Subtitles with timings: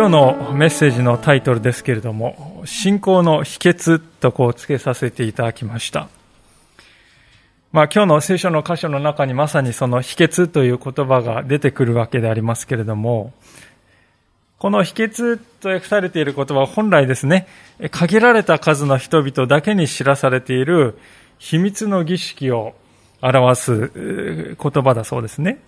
[0.00, 6.08] 今日のメッセージのタイトルですけれども、信仰の秘訣とこう付けさせていただきました。
[7.72, 13.32] まあ今日の聖書の箇所の中にまさにその秘訣という言葉が出てくるわけでありますけれども、
[14.58, 17.46] この秘訣と訳されている言葉は本来ですね、
[17.90, 20.98] 限られた数の人々だけに知らされている
[21.38, 22.74] 秘密の儀式を
[23.22, 25.60] 表す言葉だそうですね。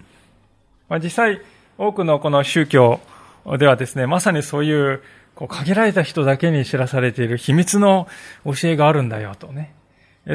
[0.88, 1.40] まあ、実際
[1.78, 3.00] 多くのこの宗教
[3.58, 5.02] ではですね、まさにそういう、
[5.42, 8.06] こう限られた人だけに知らされている秘密の
[8.44, 9.74] 教えがあるんだよとね。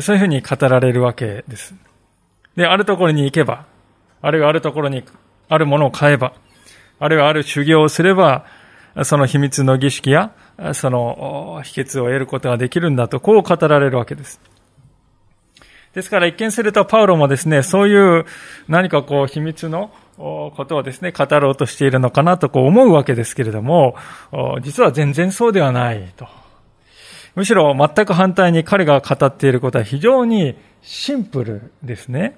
[0.01, 1.73] そういうふうに語られるわけです。
[2.57, 3.67] で、あるところに行けば、
[4.21, 5.05] あるいはあるところに
[5.47, 6.33] あるものを買えば、
[6.99, 8.47] あるいはある修行をすれば、
[9.03, 10.33] その秘密の儀式や、
[10.73, 14.41] その秘訣を得ることができるんだと、こう語られるわけです。
[15.93, 18.25] ですから一見するとパウロもですね、そういう
[18.67, 23.95] 何かこう秘密のことをですね、語ろうとしているのかなとこう思うわけですけれども、
[24.61, 26.27] 実は全然そうではないと。
[27.35, 32.35] むしろ全く反対に彼が語っていることは非常にシンプルですね。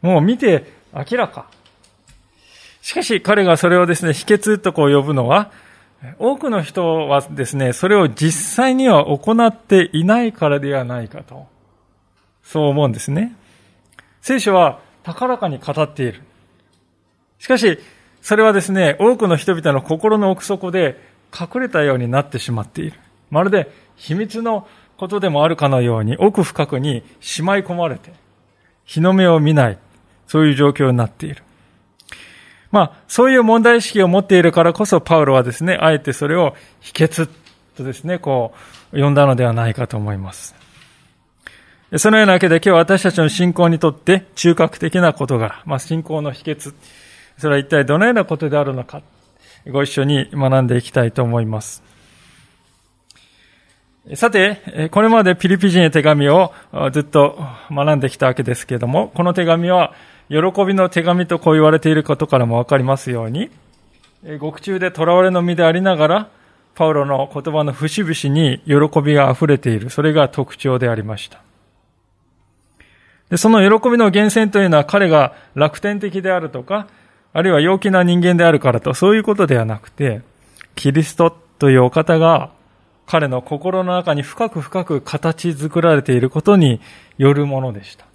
[0.00, 1.46] もう見て明らか。
[2.80, 5.50] しかし彼がそれをですね、秘訣とこう呼ぶのは、
[6.18, 11.46] 多くの人はですね、それを実際には行っていないからではないかと。
[12.42, 13.36] そう思うんですね。
[14.22, 16.22] 聖書は高らかに語っている。
[17.40, 17.78] しかし、
[18.22, 21.00] それはですね、多くの人々の心の奥底で
[21.32, 22.98] 隠れたようになってしまっている。
[23.30, 28.12] まるで秘密のことでもあるかのように奥深くにしまい込まれて、
[28.84, 29.78] 日の目を見ない、
[30.26, 31.42] そういう状況になっている。
[32.70, 37.28] まあ、そういう問題意識を持っているからこそ、パウロはですね、あえてそれを秘訣
[37.74, 38.52] とですね、こ
[38.92, 40.54] う、呼んだのではないかと思います。
[41.96, 46.74] そのようなわけで今日私たちの信仰にとって中核的な事柄、まあ、信仰の秘訣、
[47.40, 49.02] それは一体どのようなことであるのか、
[49.70, 51.82] ご一緒に学んでいきたいと思います。
[54.14, 56.52] さて、これまでピリピ人へ手紙を
[56.92, 57.38] ずっと
[57.70, 59.94] 学んできたわけですけれども、この手紙は、
[60.28, 63.50] 喜びの手紙とこう言われていることからもわかりますように、
[64.38, 66.28] 獄中で囚われの身でありながら、
[66.74, 69.90] パウロの言葉の節々に喜びが溢れている。
[69.90, 71.40] それが特徴でありました。
[73.28, 76.88] でその喜びの源泉というのは彼が楽天的であるとか、
[77.32, 80.22] あるいは陽気な人間であるからと、そういうことではなくて、
[80.74, 82.50] キリストというお方が
[83.06, 86.80] 彼の心の中に深く深く形作られていることに
[87.18, 88.06] よるものでした。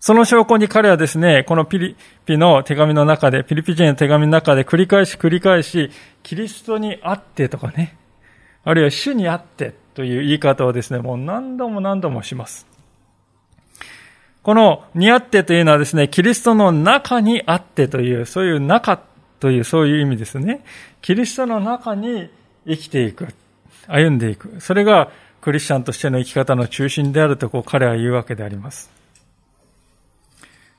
[0.00, 5.90] その証拠に彼はですね、このピリピの手紙の中で、ピリピ人の手紙の中で繰り返し繰り返し、
[6.22, 7.98] キリストにあってとかね、
[8.64, 12.69] あるいは主にあってという言い方をですね、もう何度も何度もします。
[14.42, 19.00] この似合ってというのはですね、キリストの中にあってという、そういう中
[19.38, 20.64] という、そういう意味ですね。
[21.02, 22.30] キリストの中に
[22.66, 23.28] 生きていく。
[23.86, 24.60] 歩んでいく。
[24.60, 28.90] それがクリスチャンとしての生き方の中心であるとこう彼は言うわけであります。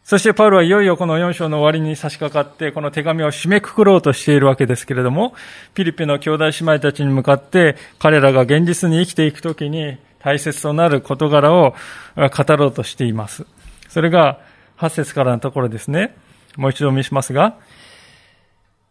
[0.04, 5.34] そしてパウロはいよいよこの4章の終わりに差し掛かって、この手紙を締めくくろうとしているわけですけれども、
[5.74, 11.76] ピリピの兄弟姉妹たちに向かって、彼らが現実に生きていくときに、大切となる事柄を
[12.16, 13.46] 語ろうとしています。
[13.90, 14.40] それが
[14.78, 16.16] 8節からのところですね。
[16.58, 17.58] もう一度見しますが、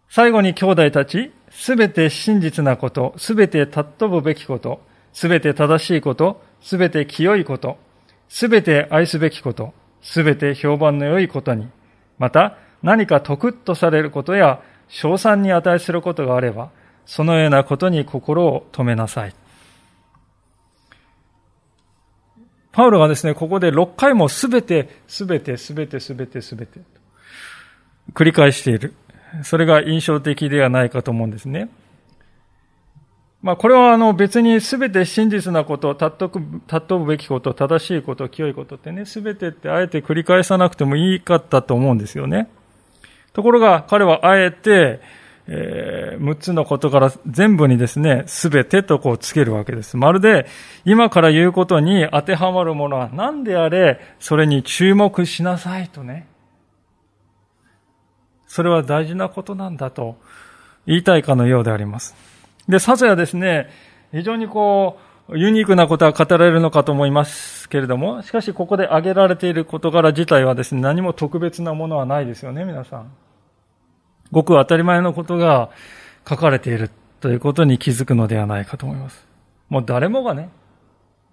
[0.08, 4.80] 最後に兄弟たち、すべて真実なこと、すべて尊ぶべきこと、
[5.12, 7.78] すべて正しいこと、すべて清いこと、
[8.28, 11.68] すべて愛すべきこと、すべて評判の良いことに、
[12.18, 16.70] また何か得とされることや賞賛に値することがあれば、
[17.06, 19.34] そのようなことに心を止めなさい。
[22.80, 26.80] パウロがですね、ここで6回もすべて、すべて、すべて、すべて、すべて、
[28.14, 28.94] 繰り返している。
[29.42, 31.68] それが印象的ではないかと思うんですね。
[33.42, 42.48] まあ、これはあの別にすべて真実なこと、尊ぶべきこと、正しいこと、清いことってね、すべてってあえて繰り返さなくてもいいかったと思うんですよね。
[43.34, 45.02] ところが彼はあえて、
[45.52, 49.96] えー、6つのことから全部にですね、すべてとこうつけるわけです。
[49.96, 50.46] まるで、
[50.84, 56.28] 今から言うことに当てはまるものは何であれ、それに注目しなさいとね。
[58.46, 60.16] それは大事なことなんだと
[60.86, 62.14] 言いたいかのようであります。
[62.68, 63.70] で、さぞやですね、
[64.12, 73.10] 非常にこう、ユニークなことは語られるのかと思いますけれども、しかしここで挙げられている事柄自体はですね、何も特別なものはないですよね、皆さん。
[74.32, 75.70] ごく当たり前のことが
[76.28, 76.90] 書かれている
[77.20, 79.26] ということに気づくのではないかと思います。
[79.68, 80.50] もう誰もがね、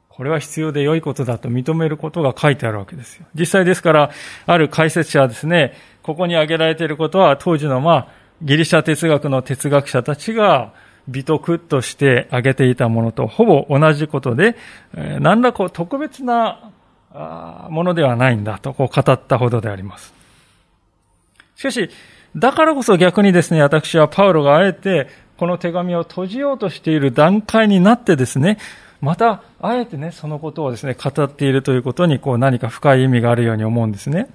[0.09, 3.25] これは必要で良いことだと認めることが書いてあるわけですよ。
[3.35, 4.11] 実際ですから、
[4.45, 8.07] ある解説者はですね、ここに挙げられていることは当時のまあ、
[8.41, 10.73] ギリシャ哲学の哲学者たちが
[11.07, 14.55] 美徳として挙げていたものとほぼ同じことで、
[15.19, 16.71] 何らこう特別な
[17.69, 20.13] ものではないんだとこう語ったほどであります。
[21.55, 21.89] しかし、
[22.35, 25.07] だからこそ逆にですね、私はパウロがあえて
[25.37, 28.57] この手紙を閉じようとしている段階になってですね、
[28.99, 34.27] また、あえてね、そのことをですね、語っているということに、こう何か深い意味があるように思うんですね。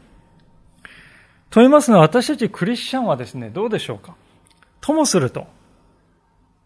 [1.50, 4.14] と言いますのは、私たちクリスチャンはですね、どうでしょうか？
[4.80, 5.48] ともすると、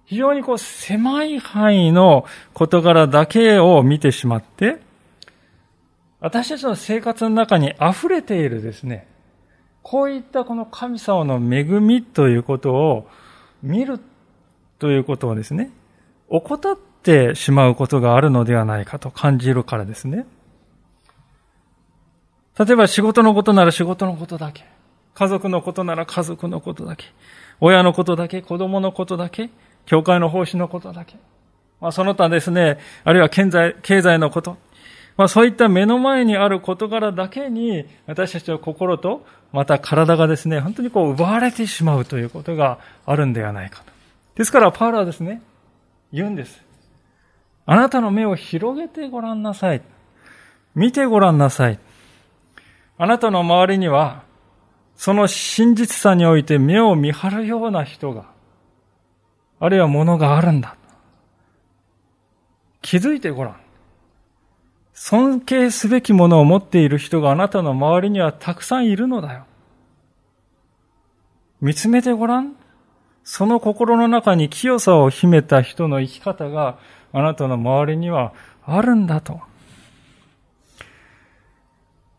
[0.05, 4.77] 非常にこう狭い範囲の事柄だけを見てしまって、
[6.21, 9.07] 私たちの生活の中に溢れているですね、
[9.89, 13.09] こういったこの神様の恵みということを
[13.63, 14.01] 見る
[14.81, 15.71] ということをですね、
[16.29, 20.27] 怠ってしまうことがあるのではないかと感じるからですね。
[22.59, 24.65] 例えば仕事のことなら仕事のことだけ。
[25.15, 27.05] 家族のことなら家族のことだけ。
[27.61, 29.51] 親のことだけ、子供のことだけ。
[29.85, 31.15] 教会の奉仕のことだけ。
[31.81, 34.57] まあ、その他ですね、あるいは経済経済のこと。
[35.17, 43.93] まあ、そういった目の前にある事柄だけに、私たちの心と、また体がですね、本当にこう奪われてしまうということがあるんではないかと。
[44.35, 45.41] ですから、パウロはですね、
[46.13, 46.63] 言うんです。
[47.65, 49.83] あなたの目を広げてごらんなさい。
[50.75, 51.79] 見てごらんなさい。
[52.99, 54.23] あなたの周りには、
[54.97, 58.27] その真実さにおいて目を見張るような人が、
[59.59, 60.77] あるいはものがあるんだ。
[62.83, 63.66] 気づいてごらん。
[64.99, 69.45] 尊敬すべきものを持っている人があなたの周りにはたくさんいるのだよ。
[71.61, 72.57] 見つめてごらん。
[73.23, 76.79] その心の中に清さを秘めた人の生き方が
[77.13, 78.33] あなたの周りには
[78.65, 79.41] あるんだと。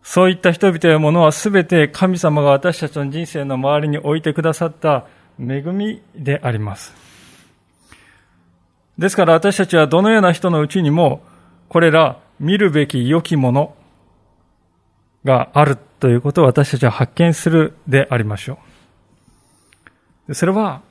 [0.04, 5.08] そういった人々やものはすべて神様が私たちの人生の周りに置いてくださった
[5.40, 6.94] 恵みであります。
[9.00, 11.24] ですから私たちはどのような人のうちにも、
[11.70, 13.76] これら見るべき良きもの
[15.24, 18.60] があるということを私たちは発見するでありましょ
[20.28, 20.36] う。
[20.36, 20.82] それは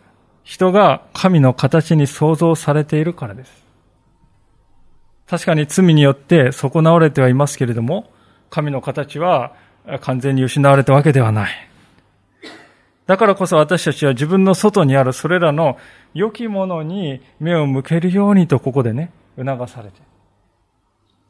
[0.45, 3.65] 人が神の形に創造されているからです。
[5.27, 8.11] 確かに罪によって損なわれてはいますけれども、
[8.49, 9.55] 神の形は
[10.01, 11.53] 完全に失われたわけではない。
[13.07, 15.79] だからこそ私たちは自分の外にあるそれらの
[16.15, 20.06] 良きものに目を向けるようにとここでね、促されている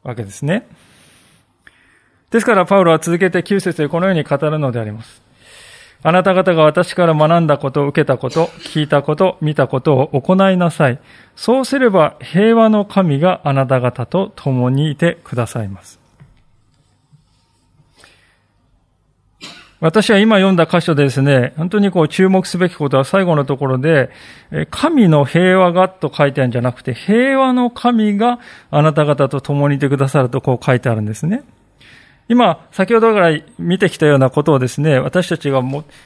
[0.07, 0.65] わけですね。
[2.31, 5.21] ですからパウロは続けて9節でこのように語るのであります。
[6.03, 10.99] あなた方が私から学んだこと、受けたこと、聞いたこと、見たことを行いなさい。
[11.35, 16.06] そうすれば平和の神があなた方と共にいてくださいます。
[19.79, 24.09] 私は今読んだ箇所でですね、本当にこう注目すべきことは最後のところで、
[24.71, 28.39] 神の平和がと書いてあるんじゃなくて、平和の神が
[28.71, 31.43] あなた方と共にいてくださるとこう書いてあるんですね。
[32.27, 35.61] 今、先ほどから見てきたようなことをですね、私たちが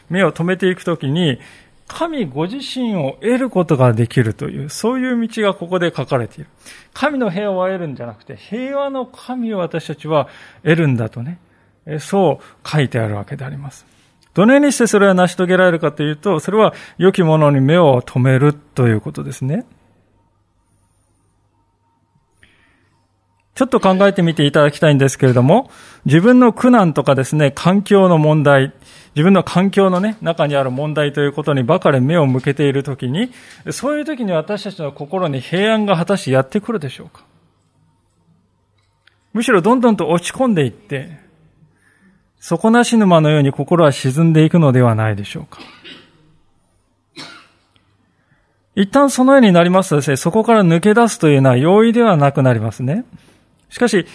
[0.10, 1.39] 目を止めていくときに、
[1.88, 6.48] 神ご自身を得ることができるという、そういう道がここで書かれている。
[6.93, 10.27] 神の平和を得るんじゃなくて、平和の神を私たちは
[10.63, 11.39] 得るんだとね。
[12.00, 13.85] そう書いてあるわけであります。
[14.33, 19.65] どのようにしてそれは成し遂げられるかというと、それは良きものに目を留めるということですね。
[23.53, 25.69] ちょっと考えてみていただきたいんですけれども、
[26.05, 28.73] 自分の苦難とかですね、環境の問題、
[29.13, 33.31] 自分の環境のね、中にある問題ということにばかり目を向けているときに、
[33.71, 37.25] そういうときに私たちの心に平安が果たしてやってくるでしょうか
[39.33, 41.19] むしろどんどんと落ち込んでいって、
[42.41, 45.60] 底なし沼のように心は沈んでいくのではないでしょうか。
[48.75, 53.05] 一旦そのようになりますとですね、そこから抜け出すというのは容易ではなくなりますね。
[53.69, 54.07] しかし、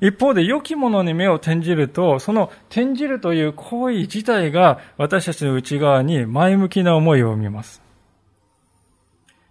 [0.00, 7.82] 一方で良きものに目を転じると、その転じるという行為自体が私たちの内側に前向きな思いを生みます。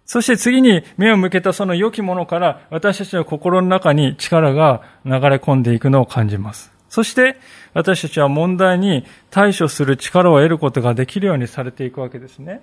[0.06, 6.73] そして次に目を向けたその良きものから私たちの心の中に力が流れ込んでいくのを感じます。
[6.94, 7.36] そして
[7.72, 12.60] 私たちは問題に対処する力を得ることができるようにされていくわけですね。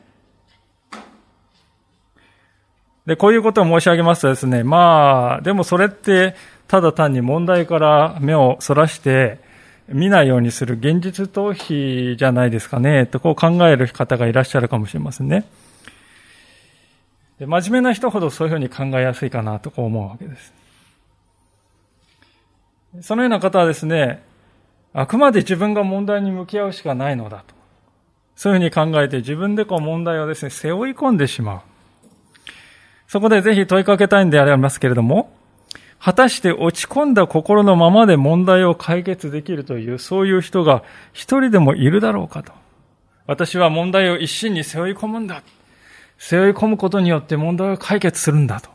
[3.05, 6.33] で、こういうことを申し上げますとですね、まあ、でもそれって、
[6.69, 9.39] ただ単に問題から目をそらして、
[9.89, 15.43] 見ないようにする現実逃避じゃないですかね、とこう考える方がいらっしゃるかもしれませんね。
[17.37, 20.60] で真面目な人ほどそういうふうに考えやすいかなとこう思うわけです。
[22.99, 24.23] そのような方はですね、
[24.93, 27.55] あくまで自分が問題に向き合うしかないのだと。
[28.35, 31.61] そういうふうに考えて自分でこう問題をですね、背負い込んでしまう。
[33.07, 35.33] そこでぜひ問いかけたいんでありますけれども、
[35.99, 40.83] 果たして落ち込んだ心のままで問題を解決できるという、そういう人が
[41.13, 42.51] 一人でもいるだろうかと。
[43.27, 45.43] 私は問題を一心に背負い込むんだ。
[46.17, 48.69] 背負い込むことによって問題を解決するんだと。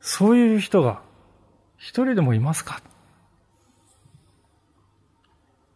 [0.00, 1.00] そういう人が
[1.84, 2.80] 一人でもいますか？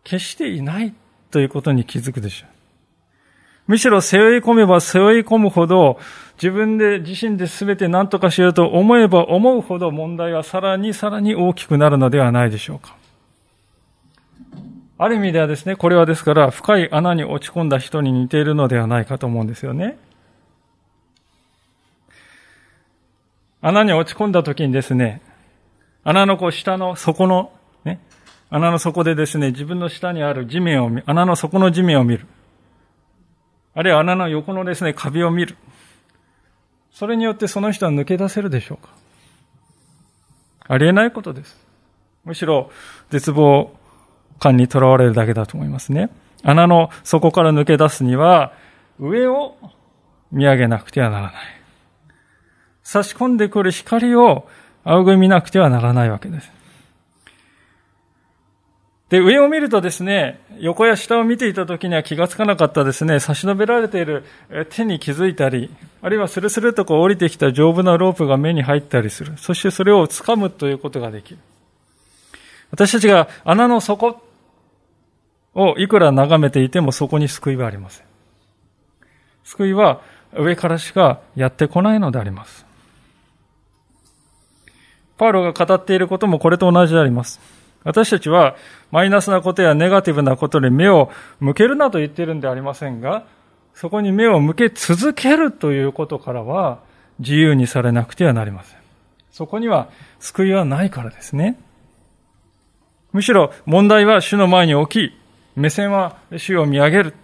[0.05, 0.95] 決していない
[1.31, 2.51] ということに気づくでしょう。
[3.67, 6.01] むしろ背負い込めば背負い込むほど、
[6.37, 12.97] 自分で自身で全て何とかしようと思えば思うほど問題はさらにさらに大きくなるのではないでしょうか。
[14.97, 19.99] ある意味ではですね、これはですから深い穴に落ち込んだ人に似ているのではないかと思うんですよね。
[23.61, 25.21] 穴に落ち込んだ時にですね、
[26.09, 27.53] 穴のこう下の底の、
[27.85, 28.01] ね、
[28.49, 32.27] 穴の底でですね、自分の下にある地面を見、穴の底の地面を見る。
[33.75, 35.59] あるいは穴の横のですね、壁を見る。
[36.93, 38.89] それによってその人は抜け出せるでしょうか？
[40.67, 41.61] ありえないことです。
[42.25, 42.71] むしろ
[43.11, 43.77] 絶望
[44.41, 46.09] 感にとらわれるだけだと思いますね。
[46.43, 48.55] 穴の底から抜け出すには、
[48.99, 49.59] 上を
[50.33, 51.35] 見上げなくてはならない。
[52.83, 54.49] 差し込んでくる光を
[54.85, 56.59] 仰ぐ見なくてはならないわけです。
[59.09, 64.25] で、上を見るとですね、横や下を見ていた時には気がつかなかったですね、差し伸べられている
[64.71, 69.33] 手に気づいたり、あるいはスルスルとこう降りてきた丈夫なロープが目に入ったりする。
[69.39, 71.39] そしてそれを掴むということができる。
[72.71, 74.23] 私たちが穴の底
[75.55, 78.07] をいくら眺めていてもそこに救いはありません。
[79.43, 80.03] 救いは
[80.35, 82.68] 上からしかやってこないのであります。
[85.19, 87.41] パウロが語っていることもこれと同じであります。
[87.85, 88.57] 私たちは
[88.91, 91.11] マイナスなことやネガティブなことに目を
[91.41, 93.25] 向けるなと言っているんでありませんが、
[93.75, 96.81] そこに目を向け続けるということからは
[97.19, 98.79] 自由にされなくてはなりません。
[99.31, 99.89] そこには
[100.21, 101.59] 救いはないからですね。
[103.13, 105.17] むしろ問題は主の前に置き、
[105.57, 107.15] 目線は主を見上げる。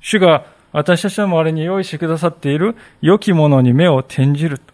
[0.00, 4.73] 主が私たちの周りに用意してくださっている良きものに目を転じると。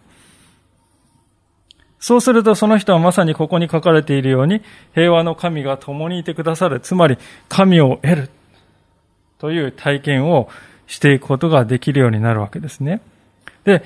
[2.01, 4.61] そうするとその人はまさにここに書かれているように、
[4.93, 7.17] 平和の神が共にいてくださる、つまり
[7.47, 8.29] 神を得る
[9.37, 10.49] という体験を
[10.87, 13.01] していくことができるようになるわけですね。
[13.63, 13.83] で、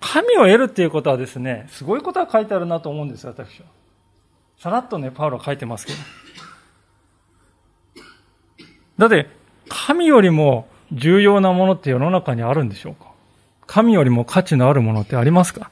[0.00, 3.66] 神を得るっていうことはですね、すごいことが書いてあるなと思うんですよ、私は。
[4.60, 5.98] さらっとね、パウロは書いてますけど。
[8.98, 9.28] だって、
[9.68, 13.10] 神よりも重要なものって世の中にあるんでしょうか？
[13.66, 15.70] 神よりも価値のあるものってありますか？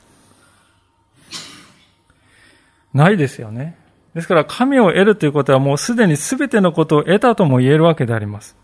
[2.97, 3.77] ないですよね。
[4.15, 8.57] ですから神を得るということはもうすでに全てのことを得たとも言えるわけであります。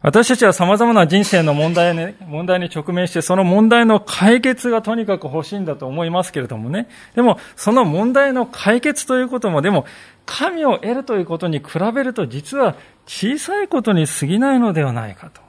[0.00, 6.88] 私たちは様々な人生の問題に、問題に直面して、その問題の解決がとにかく欲しいんだと思いますけれどもね。
[7.16, 9.86] でも、その問題の解決ということも、でも、
[10.24, 15.40] 神を得るということに比べると、実は小さいことに過ぎないのではないかと。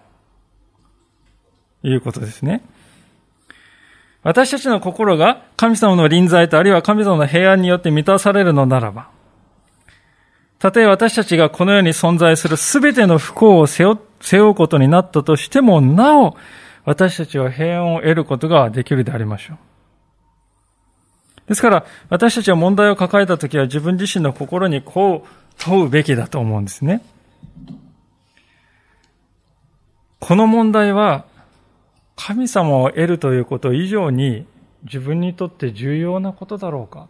[1.84, 2.64] いうことですね。
[4.24, 9.10] 私たちの心が神様の臨在とあるいは神様の平安によって満たされるのならば、
[10.60, 13.98] たとえ私たちがこの世に存在するすべての不幸を背負
[14.52, 16.36] うことになったとしても、なお、
[16.84, 19.58] 私たちは平安を得ることができるでありましょう。
[21.48, 27.02] ですから、私たちは問題を抱えたときは自分自身の心にこう問うべきだと思うんですね。
[30.20, 31.26] この問題は
[32.22, 34.46] 神様を得るということ以上に
[34.84, 37.08] 自分にとって重要なことだろうか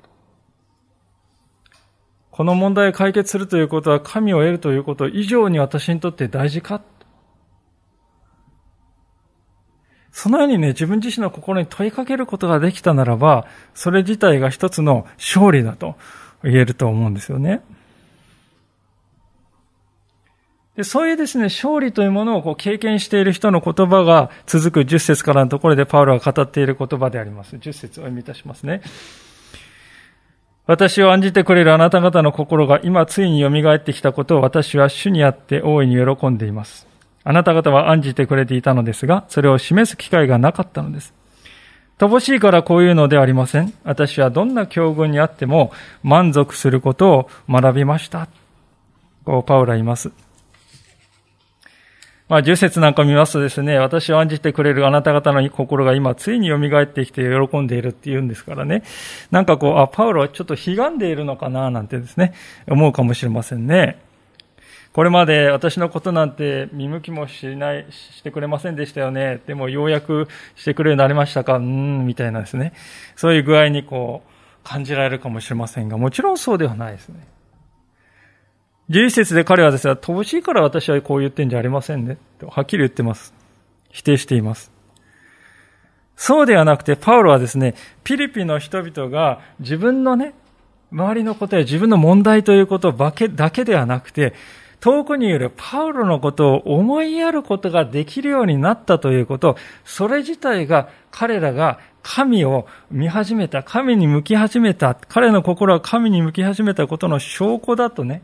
[2.29, 6.83] この問題を解決するということは神を得るということ以上に私にとって大事か
[10.11, 15.95] そのようにね、自分自身の心に問いかけることができたならば、それ自体が一つの勝利だと
[16.43, 17.61] 言えると思うんですよね。
[20.68, 27.55] でそういうですね、勝利というものをこう経験している人の言葉が続く10節からのところでパウロが語っている言葉であります。
[27.55, 28.81] 10節を読みいたしますね。
[30.67, 36.87] 私を案じてくれるあなた方の心が今ついに蘇ってきたことを私は主にあって大いに喜んでいます。
[37.23, 41.13] あなた方は案じてくれていたのですが、それを示す機会がなかったのです。
[41.97, 43.73] 乏しいからこういうのではありません。
[43.83, 45.71] 私はどんな境遇にあっても
[46.03, 48.27] 満足することを学びました。
[49.25, 50.28] こう、パウラ言います。
[52.29, 58.83] まあ、十節なんか見ますとですね、私を案じてくれるあなた方の心が今ついに蘇ってきて喜んでいるって言うんですからね。
[59.31, 62.35] なんかこう、あ、パウロはちょっと悲願でいるのかななんてですね、
[62.67, 63.99] 思うかもしれませんね。
[64.93, 69.41] これまで私のことなんて見向きもしない、してくれませんでしたよね。
[69.47, 71.55] でもようやくしてくれるようになりましたか？
[71.55, 72.73] うーん、みたいなですね。
[73.15, 74.29] そういう具合にこう、
[74.63, 77.25] 感じられるかもしれませんが、もちろんそうではないですね。
[78.89, 82.17] 11節で彼はですね、乏しいから私はこう言ってんじゃありませんね。
[82.47, 83.33] はっきり言ってます。
[83.91, 84.71] 否定しています。
[86.15, 90.33] そうではなくて、パウロはですね、ピリピの人々が自分のね、
[90.91, 93.29] 周りのことや自分の問題ということだけ
[93.63, 94.33] ではなくて、
[94.79, 99.55] 遠くにいるパウロのことを思いやることができるようになったということ、
[99.85, 108.23] それ自体が彼らが神を見始めた、神に向き始めた、彼の心は神に向き始めたことの証拠だとね、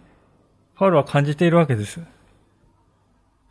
[0.75, 2.00] パウロは感じているわけです。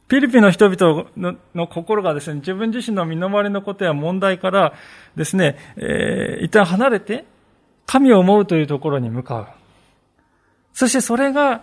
[0.09, 1.07] ピリピンの人々
[1.55, 4.75] の心がですね、自分自身の身の回りのことや問題から
[5.17, 7.25] ですね、えー、一旦離れて、
[7.87, 9.47] 神を思うというところに向かう。
[10.75, 11.63] そしてそれが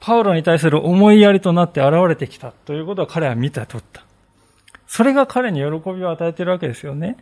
[0.00, 4.04] パウロに対する思いやりとなって現れてきたということを彼は見た、取った。
[4.86, 7.16] それが彼に喜びを与えているわけですよね。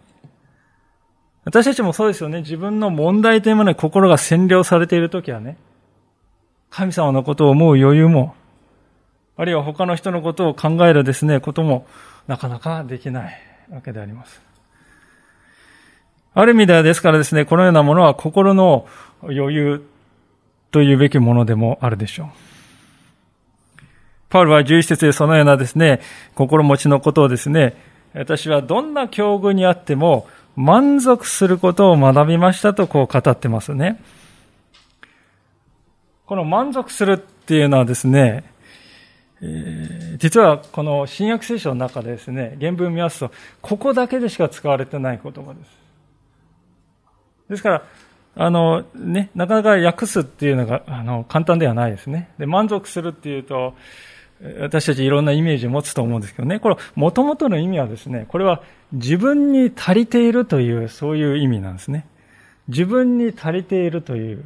[1.44, 2.40] 私たちもそうですよね。
[2.40, 5.56] 自分の問題というものに心が占領されているときはね、
[6.70, 8.34] 神様のことを思う余裕も、
[9.36, 11.86] あるいは他の人のことを考えるですね、ことも
[12.28, 13.38] なかなかできない
[13.70, 14.40] わけであります。
[16.32, 18.86] ある意味ではですからですね、このようなものは心の
[19.22, 19.86] 余裕
[20.70, 22.28] というべきものでもあるでしょう。
[24.28, 26.00] パウルは11節でそのようなですね、
[26.36, 27.76] 心持ちのことをですね、
[28.14, 34.00] 私はどんな境遇にあっても満足することを学びましたとこう語ってますね。
[36.30, 38.44] この満足するっていうのはですね、
[39.42, 45.70] えー、実はこの新約聖書の中でですね、原文を見ますと、ここだけでしか使われてない言葉です。
[47.48, 47.82] ですから、
[48.36, 52.30] あの、ね、なかなか訳すっていうのが、あの、簡単ではないですね。
[52.38, 53.74] で、満足するっていうと、
[54.60, 56.60] 私たちいろんなイメージを持つと思うんですけどね。
[56.60, 58.62] これ、もともとの意味はですね、これは
[58.92, 62.06] 自分に足りているという、そういう意味なんですね。
[62.68, 64.44] 自分に足りているという。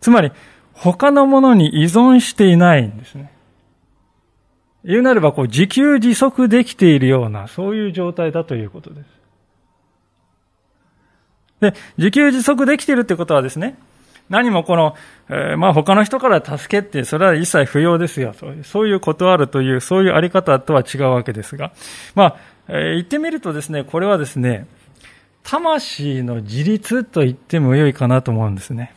[0.00, 0.32] つまり、
[0.80, 3.32] 他のものに依存していないんですね。
[4.84, 9.06] 言うなれば、こう、自給自足できているような、そういう状態だということです。
[11.60, 13.76] で、自給自足できているってことはですね、
[14.28, 14.94] 何もこの、
[15.28, 18.34] えー、まあ他の人から助けって、それは一切不要ですよ。
[18.62, 21.72] そういう、断るという、そういうあり方とは違うわけですが。
[22.14, 22.36] まあ、
[22.68, 24.68] えー、言ってみるとですね、これはですね、
[25.42, 28.94] 魂の自立と言っても良いかなと思うんですね。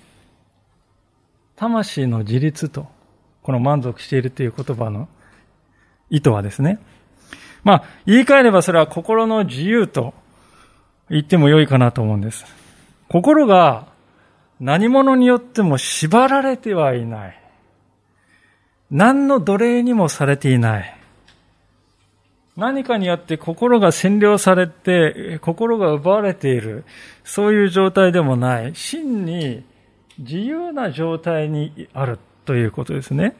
[1.61, 2.87] 魂の自立と、
[3.43, 5.07] この満足しているという言葉の
[6.09, 6.79] 意図はですね。
[7.63, 10.15] まあ、言い換えればそれは心の自由と
[11.11, 12.45] 言っても良いかなと思うんです。
[13.09, 13.85] 心が
[14.59, 17.39] 何者によっても縛られてはいない。
[18.89, 20.97] 何の奴隷にもされていない。
[22.57, 26.85] 何かによって心が占領されて、心が奪われている。
[27.23, 28.73] そういう状態でもない。
[28.73, 29.63] 真に
[30.19, 33.35] 自由な状態にあるということですね。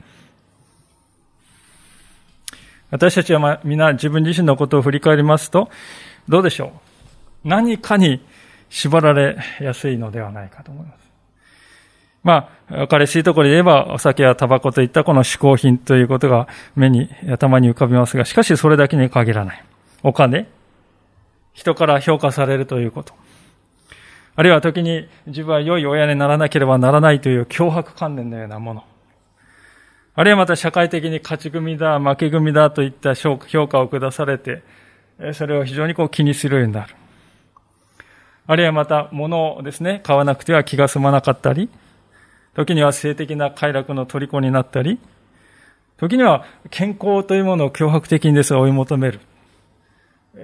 [2.90, 5.70] 私たちは皆自分自身のことを振り返りますと、
[6.28, 6.74] どうでしょ
[7.46, 7.48] う？
[7.48, 8.22] 何かに
[8.70, 11.02] 縛られやすいのではないかと思います。
[12.24, 19.64] まあ、わかりやすいところで言えば、お酒やタバコといったこの嗜好品ということが目に、頭に浮かびますが、しかしそれだけに限らない。
[20.04, 20.48] お金、
[21.54, 23.14] 人から評価されるということ。
[24.36, 28.84] あるいは時に自分は良い親にならなければならないという脅迫観念のようなもの。
[30.14, 34.64] あるいはまた社会的に勝ち組だ、負け組だといった評価を下されて、
[35.34, 36.96] それを非常にこう気にするようになる。
[38.48, 41.70] あるいはまた物をですね、買わなくては気が済まなかったり、
[42.56, 45.00] 時には性的な快楽の虜になったり、
[45.98, 49.20] 時には健康というものを脅迫的にですが追い求める。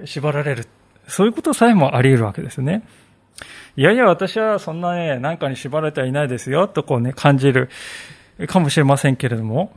[0.04, 0.66] 縛られる。
[1.08, 2.82] そういうことさえもあり得るわけですね。
[3.78, 7.70] いやいや、私はそんなね、何かに縛られてはいないですよ、とこうね、感じる
[8.48, 9.70] かもしれませんけれども、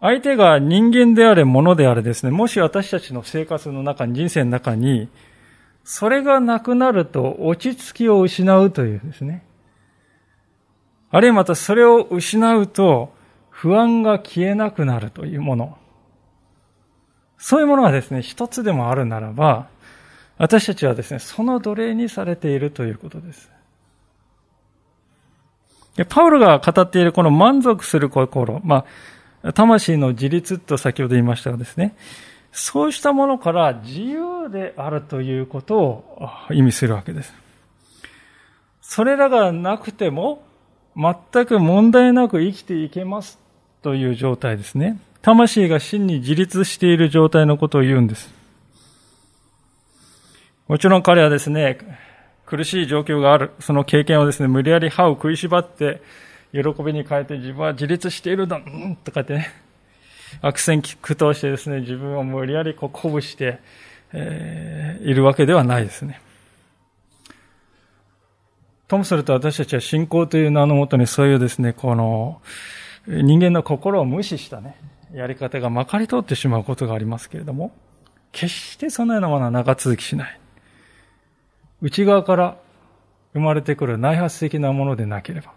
[0.00, 5.08] 相手が人間であれ、物であれですね、もし私たちの生活の中に、人生の中に、
[5.82, 9.44] それがなくなると落ち着きを失うというですね、
[11.10, 13.12] あるいはまたそれを失うと
[13.50, 15.76] 不安が消えなくなるというもの。
[17.36, 19.66] そういうものがですね、一つでもあるならば、
[20.38, 23.50] 私たちはですね、その奴隷にされているということです。
[26.08, 28.84] パウロが語っているこの満足する心、ま
[29.42, 31.96] あ、魂の自立と先ほど言いましたがですね、
[32.52, 37.32] そうしたものから自由であるということを意味するわけです。
[38.82, 40.44] それらがなくても
[40.96, 43.38] 全く問題なく生きていけます
[43.82, 44.98] という状態ですね。
[45.22, 48.35] 魂が真に自立している状態のことを言うんです。
[50.68, 51.78] もちろん彼はですね、
[52.44, 56.02] 苦しい状況がある、その経験をですね、無理やり歯を食いしばって、
[56.52, 59.50] 喜びに変えて自分は自立しているんだ、うんとかってね、
[60.42, 63.60] 悪戦苦闘してですね、自分を無理やりこう鼓舞して、
[64.12, 66.20] えー、いるわけではないですね。
[68.88, 72.40] ともすると私たちは信仰という名のもとにそういうですね、この
[73.06, 74.76] 人間の心を無視したね、
[75.12, 77.72] やり方がまかり通ってしまうことがありますけれども、
[78.32, 80.40] 決してそのようなものは長続きしない。
[81.82, 82.56] 内側から
[83.32, 85.52] 生まれてくる内発的なものでなければ、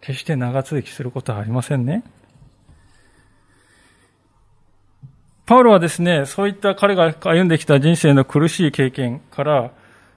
[0.00, 2.04] 決して長続きすることはありませんね。
[5.46, 9.72] パウロはですね、そういった彼が歩んできた人生の苦しい経験から、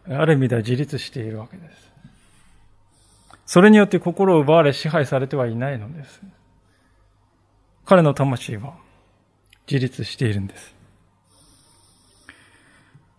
[0.08, 1.91] ある意味では自立しているわけです。
[3.47, 6.21] それによって心を奪われ支配されてはいないのです。
[7.86, 8.75] 彼の魂は
[9.67, 10.75] 自立しているんです。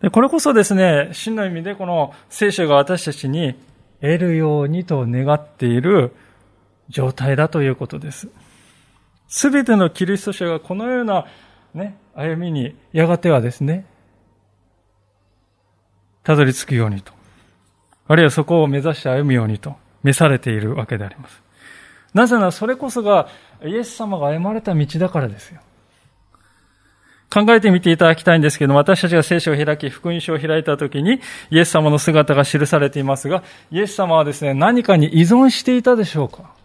[0.01, 3.55] でこれこそですね、真の意味でこの聖書が私たちに
[3.99, 6.13] 得るようにと願っている
[6.89, 8.27] 状態だということです。
[9.27, 11.25] すべてのキリスト者がこのような
[11.73, 13.85] ね、歩みにやがてはですね、
[16.23, 17.13] たどり着くようにと。
[18.07, 21.41] あるいはそこを目指して歩むようにと召されているわけであります。
[22.13, 23.27] なぜならそれこそが
[23.63, 25.61] イエス様が歩まれた道だからですよ。
[27.29, 36.55] 考えてみていただきたいんですけど私たちが聖書を開き、福音書を開いたときに、イエス様の姿が記されていますが、イエス様はですね、何かに依存していたでしょうか？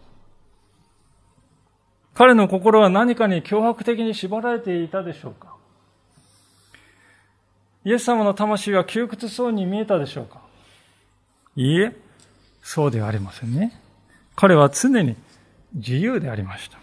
[2.15, 5.57] 彼の心は何かに脅迫的に縛られていたでしょうか？
[7.85, 10.43] イエス様の魂は窮屈そうに見えたでしょうか？
[11.57, 11.97] いいえ、
[12.63, 13.81] そうではありませんね。
[14.37, 15.17] 彼は常に
[15.75, 16.82] 自由でありました。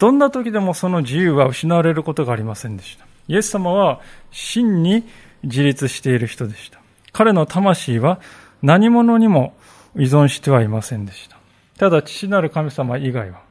[0.00, 3.04] どんな時でもその自由は失われることがありませんでした。
[3.28, 4.00] イエス様は
[4.32, 5.04] 真に
[5.42, 6.80] 自立している人でした。
[7.12, 8.18] 彼の魂は
[8.62, 9.54] 何者にも
[9.94, 11.36] 依存してはいませんでした。
[11.78, 13.42] ただ父なる神様以外は。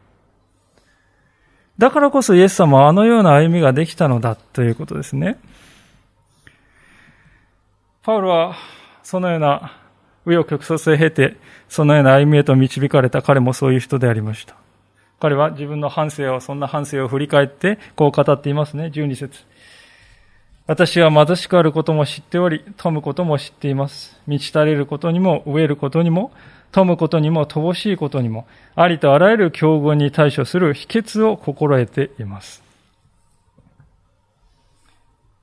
[1.78, 5.40] だからこそイエス様はあのような歩みができたのだということですね。
[8.02, 8.56] パウロは
[9.04, 9.78] そのような
[10.26, 14.56] 紆余曲折を経て、そのような歩みへと導かれた彼もそういう人でありました。
[15.20, 18.86] 彼は自分の反省を、そんな反省を振り返って、こう語っていますね。
[18.94, 19.40] 12節
[20.66, 24.20] 私は貧しくあることも知っており、富むことも知っています。
[24.28, 26.32] 満ち足りることにも、飢えることにも、
[26.72, 32.64] 富むことにも、乏しいことにも、ありとあらゆる境遇に対処する秘訣を心得ています。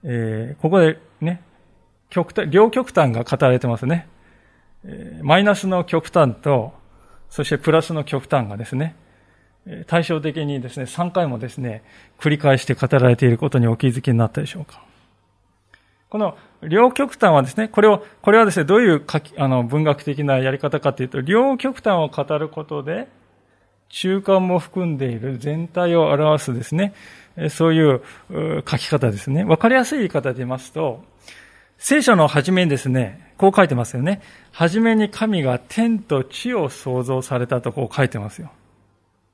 [0.05, 1.43] えー、ここでね、
[2.09, 4.07] 極端、両極端が語られてますね。
[5.23, 6.73] マイナスの極端と、
[7.29, 8.95] そしてプラスの極端がですね、
[9.87, 11.83] 対照的にですね、3回もですね、
[12.19, 14.81] 繰り返して語られていることにお気づきになったでしょうか。
[16.09, 23.09] この両極端はですね、これを、これはですね、どういう書きあの文学的なやり方かというと、両極端を語ることで、
[23.89, 26.95] 中間も含んでいる全体を表すですね、
[27.51, 28.03] そういう
[28.69, 29.45] 書き方ですね。
[29.45, 31.03] わかりやすい言い方で言いますと、
[31.79, 34.23] 聖書の初めにですね、こう書いてますよね。
[34.53, 38.51] 初めに神が天と地を創造されたとこう書いてますよ。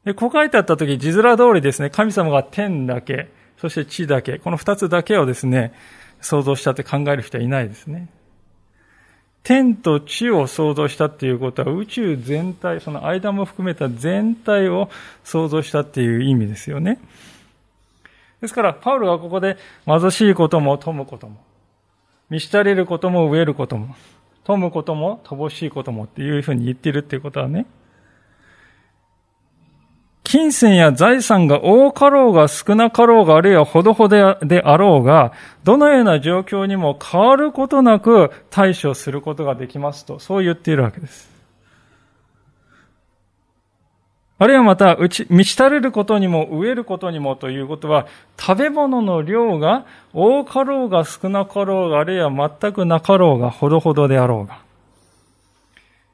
[0.05, 5.73] で、こう書いてあった時、字面通りですね、神様が天だけ、そして地だけ、この二つだけをですね、
[6.21, 8.09] 創造したって考える人はいないですね。
[9.45, 14.89] 天と地を創造したっていうことは宇宙全体、その間も含めた全体を
[15.25, 17.01] 創造したっていう意味ですよね。
[18.41, 21.37] ですから、パウロがここで貧しいことも富むことも、
[22.31, 23.95] 満ち足りることも飢えることも、
[24.45, 27.67] 富むことも乏しいこともっていうふうに言ってるっていうことはね、
[30.33, 41.31] 金銭や財産が多かろうが少なかろうが、あるいはほどほどであろうが、どのような状況にも変わることなく対処することができますと、そう言っているわけです。
[44.39, 48.07] あるいはまた、満ち足りることにも飢えることにもということは、
[48.41, 54.72] 食べ物の量が多かろうが少なかろうが、あるいは全くなかろうが、ほどほどであろうが。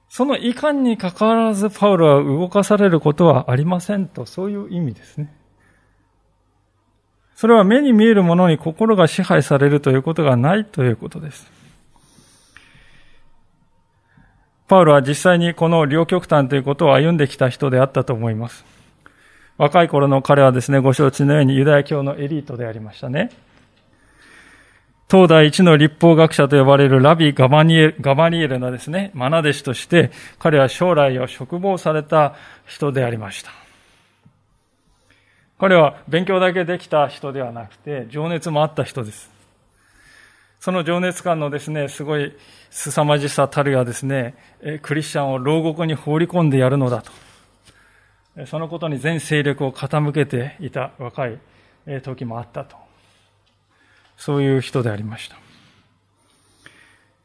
[0.08, 5.32] その遺憾にかかわらず、パウロは動かされることはありませんと、そういう意味ですね。
[7.34, 11.50] それは目に見えるものに心が支配されるということがないということです。
[14.66, 18.64] パウロは実際にこの両極端ということを歩んできた人であったと思います。
[19.56, 23.30] 若い頃の彼はですね、ご承知のようにユダヤ教のエリートでありましたね。
[25.10, 32.34] 東大一の立法学者と呼ばれるラビ・ガバニエルガバニエルのですね、マナ弟子として、彼は将来を嘱望された
[32.66, 33.50] 人でありました。
[35.58, 39.30] 彼は勉強だけできた人ではなくて、情熱もあった人です。
[40.60, 42.36] その情熱感のですね、すごい
[42.68, 44.34] 凄まじさたるやですね、
[44.82, 47.02] クリスチャンを牢獄に放り込んでやるのだ
[48.36, 48.46] と。
[48.46, 51.38] そのことに全勢力を傾けていた若い
[52.02, 52.87] 時もあったと。
[54.18, 55.36] そういう人でありました。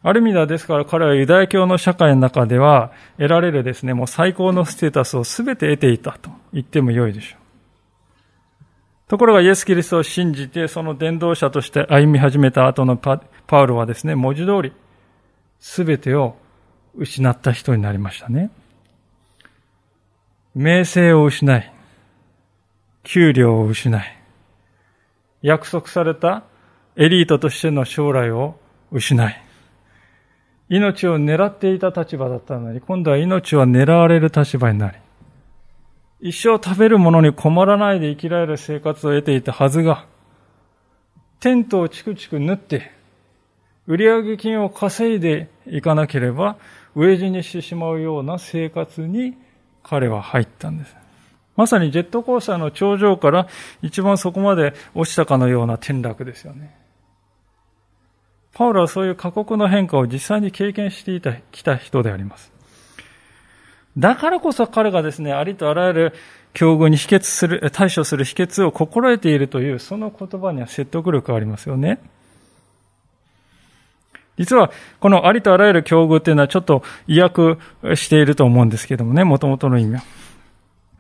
[0.06, 7.40] ある意味ではですから彼はユダヤ教の社会の中では得られるですね、もう最高のステータスを全て得ていたと言ってもよいでしょう。
[9.08, 13.20] ところがイエス・キリストを信じて、その伝道者として歩み始めた後のパ
[13.52, 14.74] ウロはですね、文字通り、
[15.60, 16.36] すべてを
[16.96, 18.50] 失った人になりましたね。
[20.56, 21.74] 名声を失い、
[23.04, 24.18] 給料を失い、
[25.42, 26.44] 約束された
[26.96, 28.56] エリートとしての将来を
[28.92, 29.44] 失い、
[30.70, 34.98] 命を狙っていた立場だったのに、今度は命は狙われる立場になり、
[36.22, 40.06] 一生食べるものに困らないで生きられる生活を得ていたはずが、
[41.40, 42.92] テントをチクチク縫って、
[43.88, 46.58] 売上金を稼いでいかなければ、
[46.96, 49.36] 飢え死にしてしまうような生活に
[49.82, 50.96] 彼は入ったんです。
[51.56, 53.48] まさにジェットコースターの頂上から
[53.82, 56.83] 一番そこまで落ちたかのような転落ですよね。
[58.54, 62.52] パウロはそういう過酷な変化を実際に経験していた、きた人であります。
[63.98, 66.14] だからこそ彼がですね、ありとあらゆる
[66.54, 72.00] 境遇に秘訣する、対処する秘訣を心得ているという、その言葉には説得力がありますよね。
[74.38, 77.58] 実は、このありとあらゆる境遇っていうのはちょっと意訳
[77.96, 80.04] していると思うんですけどもね、元々の意味は。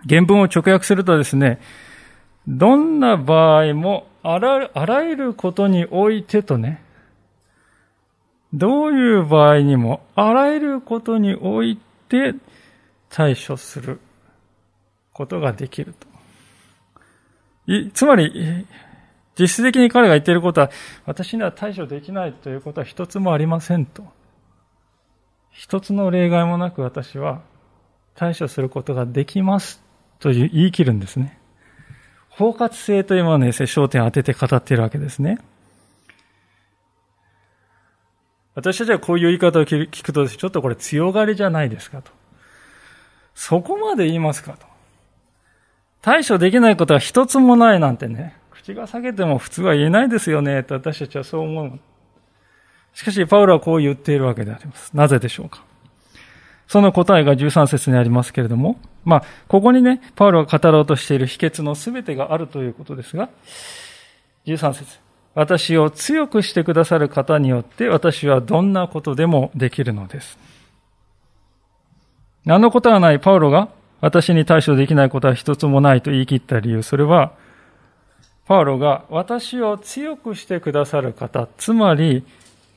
[0.07, 1.59] 原文を直訳するとですね、
[2.47, 6.82] どんな場合もあらあらゆることにおいてとね、
[8.53, 12.35] どういう場合にもあらゆることにおいて
[13.09, 13.99] 対処する
[15.11, 16.07] ことができると。
[17.93, 18.65] つまり、
[19.39, 20.69] 実質的に彼が言っていることは、
[21.05, 24.03] 私には対処できないということは一つもありませんと。
[25.49, 27.41] 一つの例外もなく私は
[28.15, 29.81] 対処することができます
[30.19, 31.39] と言い切るんですね。
[32.29, 35.39] 包括性というものにね、焦点を当てて語っているわけですね。
[38.55, 42.11] 私たちはこういう言い方を聞くと、ちょっとこれ強がりじゃないですかと。
[43.33, 44.65] そこまで言いますかと。
[46.01, 51.79] 対処できないことは一つもないなんてね、口が裂けても普通は言えないですよね、と私たちはそう思う。
[52.93, 54.95] しかし、パウロはこう言っているわけであります。
[54.95, 55.63] なぜでしょうか。
[56.67, 63.29] その答えが13節にありますけれども、まあ、ここにね、パウロが語ろうとしている秘訣の全てがあるということですが、
[64.45, 65.02] 13節
[65.35, 70.37] 私を強くしてくださる方によって私はどんなことでもできるのです。
[72.45, 73.69] 何のことはないパウロが
[74.01, 77.31] 私に対処できないことは一つもないと言い切った理由、それは、
[78.45, 82.25] パウロが私を強くしてくださる方、つまり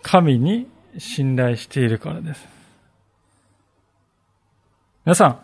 [0.02, 2.46] 神に信頼しているからです。
[5.04, 5.38] 皆さん、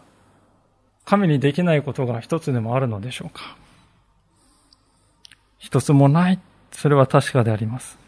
[1.05, 3.57] 神にできないことが一つでもあるのでしょうか？
[5.59, 6.39] 一つもない。
[6.73, 7.99] それは確かであります。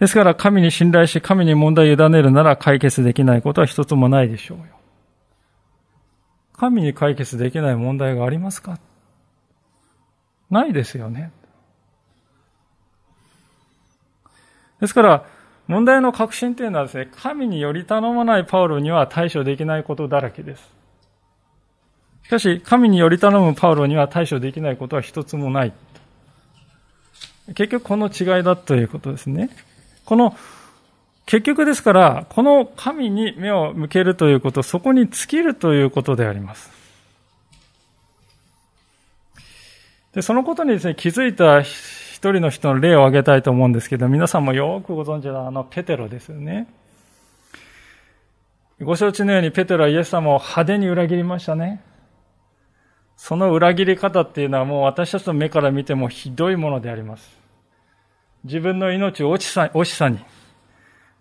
[0.00, 4.64] ですから神に信頼し神に問題を委ねるなら解決できないことは一つもないでしょうよ。
[6.56, 8.78] 神に解決できない問題がありますか？
[10.50, 11.32] ないですよね。
[14.80, 15.24] ですから、
[15.66, 20.74] 問題の核心というのはですね、神により頼まないパウロには対処できないことだらけです。
[22.24, 25.72] しかし、神により頼むパウロには対処できないことは一つもない。
[27.48, 29.50] 結局この違いだということですね。
[30.04, 30.36] この、
[31.26, 36.70] 結局ですから、この神に目を向けるということ、そこに尽きるということであります。
[40.14, 46.68] で、そのことにですね、気づいた一人の人の例を挙げたいと思うんですけど、皆さんもよくご存知のあのペテロですよね。
[48.80, 51.80] ご承知のようにペテロはイエス様を派手に裏切りましたね。
[53.16, 57.38] その裏切り方っていうのはもう私たちの目から見てもひどいものであります。
[58.44, 60.18] 自分の命を落ちさ惜しさに、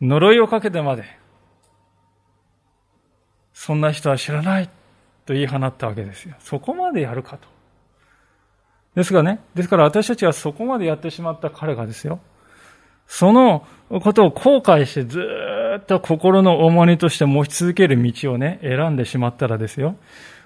[0.02, 1.06] 呪いをかけてまで、
[3.54, 4.70] そんな人は知らない
[5.26, 6.36] と言い放ったわけですよ。
[6.40, 7.48] そこまでやるかと。
[8.96, 12.20] ですがね、ですから私たちはそこまでやってしまった彼がですよ、
[13.08, 15.22] そのことを後悔してず
[15.80, 19.96] っと心の重荷として持ち続ける道をね、選んでしまったらですよ、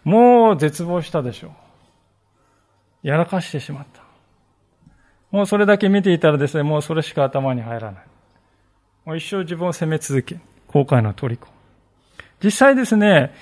[0.08, 1.48] もう絶望したでしょ
[3.04, 3.08] う。
[3.08, 4.02] やらかしてしまった。
[5.32, 8.04] もうそれだけ見ていたらですね、もうそれしか頭に入らない。
[9.04, 11.50] もう一生自分を責め続け、後悔の虜。
[12.42, 13.34] 実際ですね、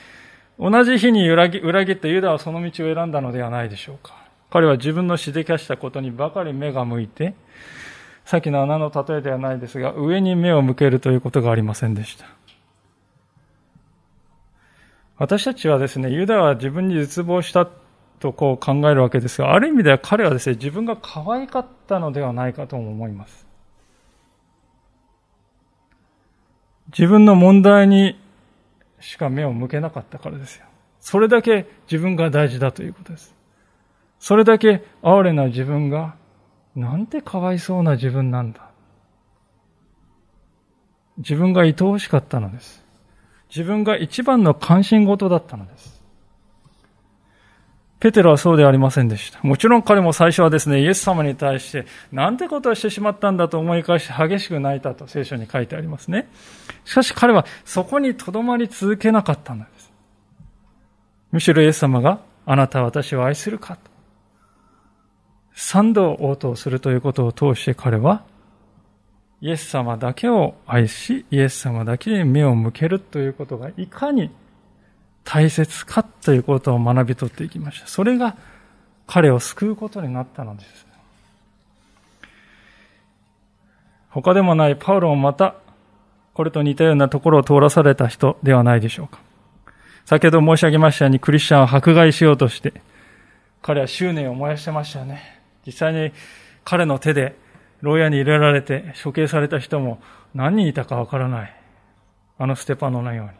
[0.57, 1.59] 同じ日に裏切
[1.91, 4.15] ったユダはその道を選んだのではないでしょうか。
[4.49, 7.35] 彼は自分のしでかしたことにばかり目が向いて、
[8.25, 12.25] さっきの穴の例えではないですが、上に目を向けるということがありませんでした。
[15.17, 17.67] 私たちはですね、ユダは自分に絶望した
[18.19, 23.45] とこう考えるわけですが、ある意味では彼はですね、自分が可愛かったのではないかとも思います。
[26.87, 28.19] 自分の問題に
[28.99, 30.65] しか目を向けなかったからですよ。
[30.99, 33.35] それだけ自分が大事だということです。
[34.19, 36.15] それだけ哀れな自分が、
[36.75, 38.69] なんてかわいそうな自分なんだ。
[41.17, 42.84] 自分が愛おしかったのです。
[43.55, 46.03] 自分が一番の関心事だったのです。
[48.01, 49.39] ペテロはそうではありませんでした。
[49.41, 56.27] もちろん彼も最初はですね、イエス様に対して、なんてことをしてしまったんだと思い返して激しく泣いたと聖書に書いてありますね。
[56.83, 59.91] しかし彼はそこに留まり続けなかったんです。
[61.31, 63.89] むしろイエス様が、あなたは私を愛するかと。
[65.53, 68.23] 三度応答するということを通して彼は、
[69.45, 74.31] イエス様だけを愛し、イエス様だけに目を向けるということがいかに
[75.23, 77.85] 大切かということを学び取っていきました。
[77.85, 78.35] それが
[79.05, 80.87] 彼を救うことになったのです。
[84.09, 85.53] 他でもないパウロもまた、
[86.33, 89.19] これと似たようなところを通らされた人ではないでしょうか。
[90.05, 92.73] 先ほど申し上げましたようにクリスチャンを迫害しようとして、
[93.61, 95.39] 彼は執念を燃やしてましたよね。
[95.67, 96.11] 実際に
[96.63, 97.44] 彼の手で
[97.81, 99.99] 牢屋に入れられて処刑された人も
[100.33, 101.55] 何人いたかわからない。
[102.37, 103.31] あのステパノのように。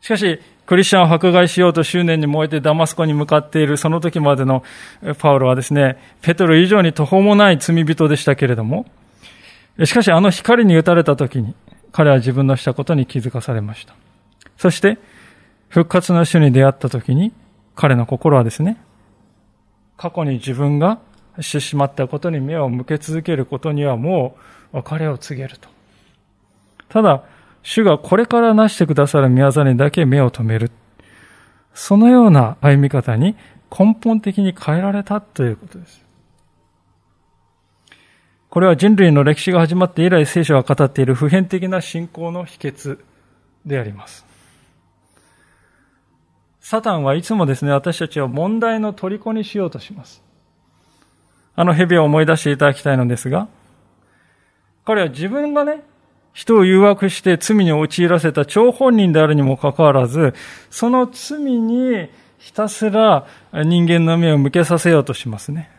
[0.00, 4.62] しかし、クリスチャンを迫害しようと執念に燃えてダマスコに向かっているその時までの
[5.18, 8.86] パウロはですね、ペトロ以上に途方もない罪人でしたけれども、
[9.84, 11.54] しかしあの光に打たれた時に、
[11.92, 13.94] 彼は自分のしたことに気づかされました。
[14.56, 14.98] そして、
[15.68, 17.32] 復活の主に出会った時に、
[17.74, 18.76] 彼の心はですね、
[19.98, 21.00] 過去に自分が
[21.40, 24.36] してしまったことに目を向け続けることにはも
[24.72, 25.68] う別れを告げると。
[26.88, 27.24] ただ、
[27.62, 30.70] 主がこれからなしてくださる宮沢にだけ目を留める。
[31.74, 33.36] そのような歩み方に
[33.76, 36.04] 根本的に変えられたということです。
[38.48, 42.98] これは人類の歴史が始まって以来聖書が語っている普遍的な信仰の秘訣
[43.66, 44.27] であります。
[46.68, 50.22] サタンはいつもですね、私たちを問題の虜にしようとします。
[51.56, 53.48] あの蛇を思い出していただきたいのですが、
[54.84, 55.82] 彼は自分がね、
[56.34, 60.34] 人を誘惑して罪に陥らせた張本人であるにもかかわらず、
[60.68, 65.70] その罪にひたすら人間の目を向けさせようとしますね。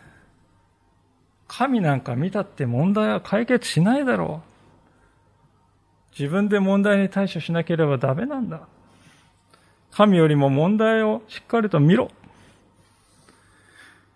[1.47, 6.19] 神なんか見たって問題は解決しないだろう。
[6.19, 8.61] 自分で問題に対処しなければダメなんだ。
[9.91, 12.09] 神よりも問題をしっかりと見ろ。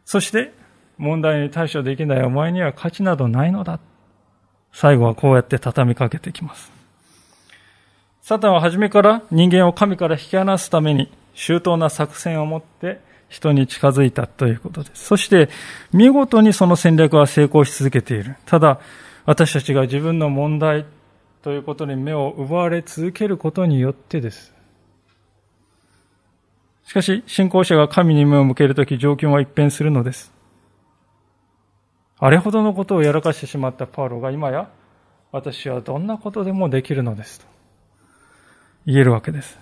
[0.05, 0.53] そして、
[0.97, 3.79] 問題に対処できないお前には価値などないのだ。
[4.71, 6.71] 最後はこうやって畳みかけてきます。
[8.21, 15.05] サタンは初めから人間を神から引き離すために周到な作戦を持って人に近づいたということです。
[15.05, 15.49] そして
[15.91, 18.36] 見事にその戦略は成功し続けている。
[18.45, 18.79] ただ
[19.25, 20.86] 私たちが自分の問題
[21.41, 24.53] ということに目を奪われ続けることによってです。
[26.86, 30.32] しかし信仰者が神に目を向けるとき状況は一変するのです。
[32.19, 34.69] あれほどのことをやらかしてしまったパウロが今や
[35.32, 37.46] 私はどんなことでもできるのですと
[38.86, 39.57] 言えるわけです。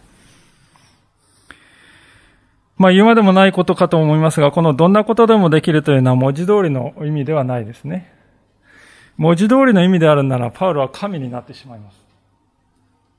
[2.78, 8.12] まあ言うまでもないことかと思いますが、このどんなことでもできるというのは文字通りの意味ではないですね。
[9.18, 12.04] 文字通りの意味であるなら、パウロは神になってしまいます。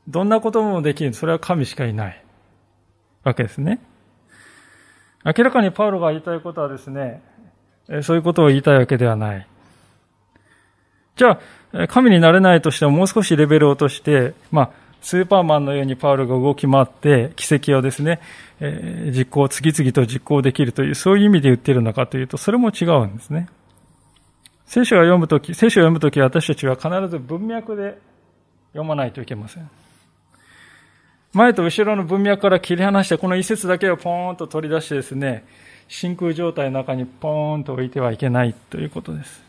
[0.09, 1.15] どんなこともできる。
[1.15, 2.25] それは神しかいない
[3.23, 3.79] わけですね。
[5.25, 7.23] 明らかにパウロが言いたいことはですね、
[8.03, 9.47] そういうことを言いたいわけではない。
[11.17, 11.39] じゃ
[11.73, 14.71] あ、神になれないとしてももう少しレベルを落として、まあ、
[15.03, 18.21] スーパーマンのようにパウロが動き回って奇跡をですね、
[18.61, 23.49] え、実行、次々と実行できるという、そういう意味で言っているのかというと、それも違うんですね。
[24.67, 27.99] 聖書を読むとき、聖書を読むときは私たちは必ず文脈で
[28.73, 29.69] 読まないといけません。
[31.33, 35.45] 前と後ろの文脈から切り離して、この一節だけをポーンと取り出してですね、
[35.89, 39.43] 真空状態の中にポーンと置いてはいけないということです。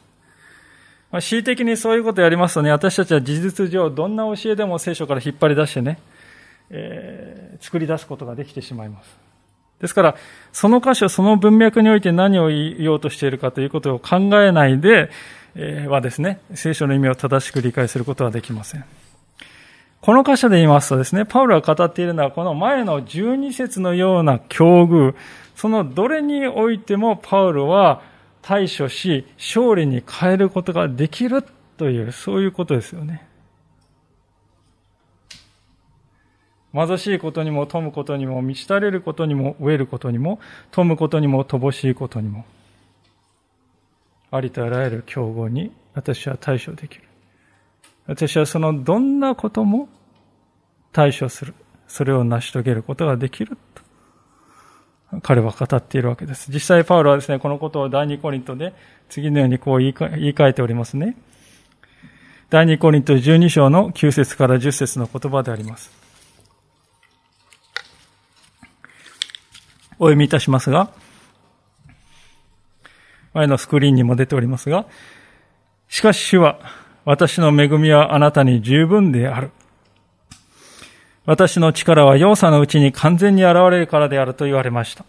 [1.12, 6.00] まあ、恣意的にそういうことをやりますとね、私たちは事実上、どんな教えでも聖書から引っ張り出してね、
[6.70, 9.16] えー、作り出すことができてしまいます。
[9.80, 10.16] ですから、
[10.54, 15.12] その箇所、その文脈において何を言おうとしているかということを考えないで、
[15.56, 19.03] えー、はですね、聖書の意味を正しく理解することはできません。
[20.04, 25.16] この箇所で言いますとですね、パウロが語っているのは、この前の12節のような境遇、
[25.56, 28.02] そのどれにおいてもパウロは
[28.42, 31.42] 対処し、勝利に変えることができる
[31.78, 33.26] という、そういうことですよね。
[36.74, 40.42] 貧しいことにも富むことにも満ち足れることにも飢えることにも
[40.72, 42.44] 富むことにも乏しいことにも
[44.32, 47.13] ありとあらゆる競合に私は対処できる。
[48.06, 49.90] 私はそのどんなことも
[50.92, 51.54] 対処する。
[51.88, 53.58] それを成し遂げることができる。
[53.76, 53.84] と
[55.22, 56.52] 彼は語っているわけです。
[56.52, 58.74] 実際パウロはですね、このことを第二コリントで
[59.10, 61.16] 次のようにこう言い換えておりますね。
[62.50, 65.92] 第二コリント12章の9節から10節の言葉であります。
[70.00, 70.92] お読みいたしますが、
[73.34, 74.86] 前のスクリーンにも出ておりますが、
[75.88, 76.60] しかし主は、
[77.06, 79.52] 私の恵みはあなたに十分である。
[81.26, 85.06] 私の力は容赦のうちに完全に現れるからであると言われました。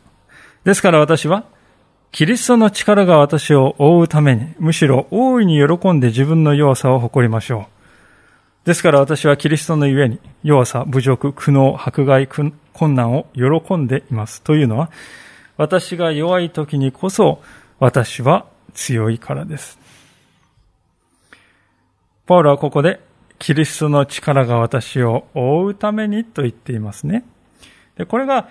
[0.64, 1.45] ですから私は、
[2.12, 7.66] キリストの力が私を覆うために、むしろ大いに喜んで自分の弱さを誇りましょ
[8.64, 8.66] う。
[8.66, 12.53] ですから私はキリストのゆえに、弱さ、侮辱、苦悩、迫害、困
[12.95, 14.42] 難を喜んでいます。
[14.42, 14.90] というのは、
[15.57, 17.42] 私が弱い時にこそ、
[17.78, 19.84] 私は強いからです。
[22.27, 23.01] パウロはここで、
[23.39, 27.25] キリストの力が私を覆うためにと言っていますね。
[27.97, 28.49] でこれが、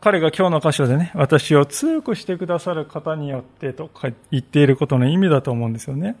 [0.00, 3.90] 彼が今日の箇所でね、私を強くしてくださる方によってと
[4.30, 6.16] 言っていることの意味だと思うんですよね。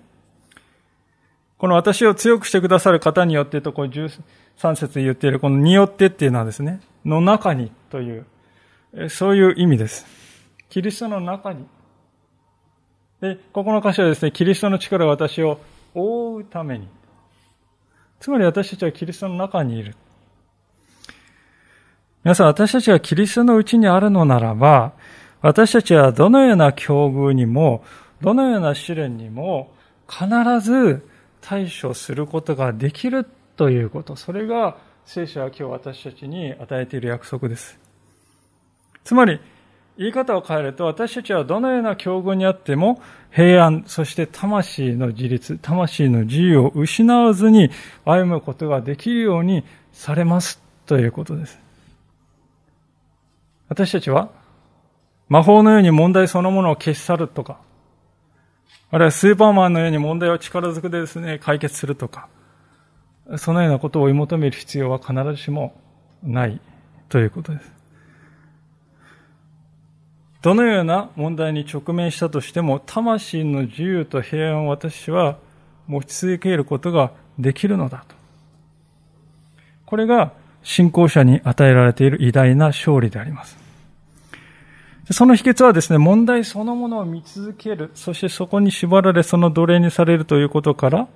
[1.58, 8.26] この私を強くしてくださる方によってと、こう13節言っているこのによってっていうのはですね、の中にという、
[9.08, 10.06] そういう意味です。
[10.68, 11.66] キリストの中に。
[13.20, 15.60] で、ここの箇所はですね、キリストの力が私を
[15.98, 16.88] 覆うために。
[18.20, 19.94] つまり私たちはキリストの中にいる。
[22.24, 24.92] 皆さん、私たちがキリストのうちにあるのならば、
[25.40, 27.84] 私たちはどのような境遇にも、
[28.20, 29.72] どのような試練にも、
[30.08, 30.26] 必
[30.60, 31.06] ず
[31.40, 33.26] 対処することができる
[33.56, 34.16] ということ。
[34.16, 37.78] それが聖書は今日私たちに与えている約束です。
[39.04, 39.40] つまり、
[39.98, 47.70] 言い方を変えると、私たちはどのような境遇にあっても、平安、そして魂の自立、魂の自由を失わずに
[48.04, 51.58] 歩むことができるようにされますということです。
[53.68, 54.30] 私たちは、
[55.28, 57.58] 魔法のように問題そのものを消し去るとか、
[58.92, 62.28] あるいはスーパーマンのように問題を力ずくでですね、解決するとか、
[63.36, 65.74] そのようなことを追い求める必要は必ずしも
[66.22, 66.60] ない
[67.08, 67.77] ということです。
[70.48, 75.36] どのような問題に直面したとしても、魂の自由と平安を私は
[75.86, 78.14] 持ち続けることができるのだと。
[79.84, 80.32] これが
[80.62, 83.58] 信仰者に与えられている偉大な勝利であります。
[85.10, 91.08] その秘訣はですね、問題そのものを見続ける、そしてそこに縛られその奴隷にされるということから、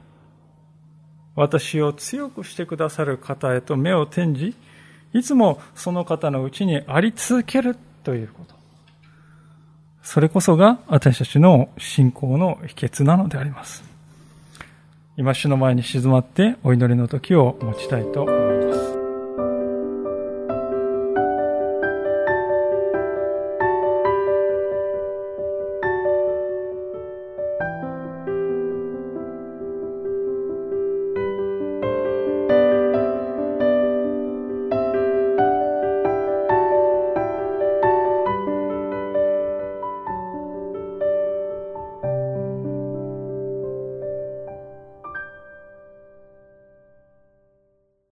[1.37, 4.55] 私を強くしてくださる方へと目を転じ、
[5.15, 8.62] いつもその方のうちにあり続けるということ。
[10.03, 13.85] それこそが私たちの信仰の秘訣なのであります。
[15.17, 18.52] 今主の前に静まってお祈りの時を持ちたいと思います。